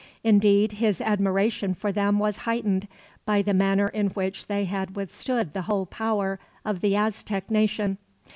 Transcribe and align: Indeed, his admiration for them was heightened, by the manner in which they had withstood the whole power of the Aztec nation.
Indeed, 0.23 0.71
his 0.71 0.99
admiration 0.99 1.75
for 1.75 1.91
them 1.91 2.17
was 2.17 2.37
heightened, 2.37 2.87
by 3.23 3.43
the 3.43 3.53
manner 3.53 3.87
in 3.87 4.07
which 4.07 4.47
they 4.47 4.65
had 4.65 4.95
withstood 4.95 5.53
the 5.53 5.61
whole 5.61 5.85
power 5.85 6.39
of 6.65 6.81
the 6.81 6.95
Aztec 6.95 7.51
nation. 7.51 7.99